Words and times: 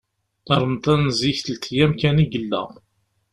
Ṛemḍan 0.61 1.03
zik 1.19 1.37
telt 1.45 1.65
yam 1.75 1.91
kan 1.99 2.23
i 2.23 2.25
yella. 2.31 2.63